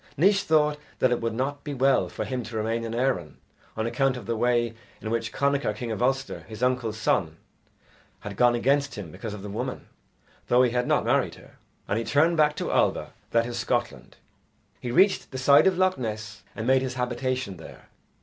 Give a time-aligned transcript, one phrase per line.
[0.17, 3.37] Naois thought that it would not be well for him to remain in Erin
[3.77, 7.37] on account of the way in which Connachar, king of Ulster, his uncle's son,
[8.21, 9.85] had gone against him because of the woman,
[10.47, 14.15] though he had not married her; and he turned back to Alba, that is, Scotland.
[14.79, 17.89] He reached the side of Loch Ness and made his habitation there.